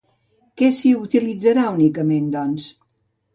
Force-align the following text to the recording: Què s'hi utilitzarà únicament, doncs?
Què 0.61 0.69
s'hi 0.77 0.93
utilitzarà 0.99 1.67
únicament, 1.75 2.33
doncs? 2.39 2.67